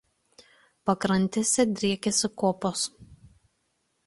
[0.89, 2.89] Pakrantėse driekiasi kopos.